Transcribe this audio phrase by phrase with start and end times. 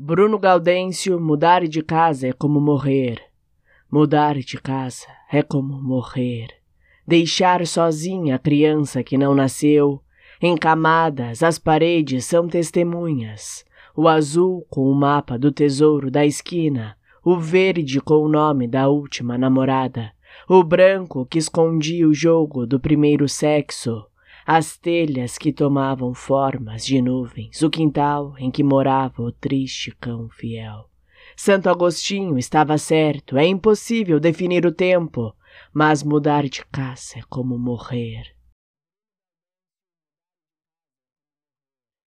[0.00, 3.20] Bruno Gaudêncio, mudar de casa é como morrer.
[3.90, 6.46] Mudar de casa é como morrer.
[7.04, 10.00] Deixar sozinha a criança que não nasceu.
[10.40, 13.64] Em camadas, as paredes são testemunhas.
[13.96, 16.96] O azul com o mapa do tesouro da esquina.
[17.24, 20.12] O verde com o nome da última namorada.
[20.48, 24.06] O branco que escondia o jogo do primeiro sexo
[24.50, 30.26] as telhas que tomavam formas de nuvens, o quintal em que morava o triste cão
[30.30, 30.88] fiel.
[31.36, 35.36] Santo Agostinho estava certo, é impossível definir o tempo,
[35.70, 38.37] mas mudar de casa é como morrer.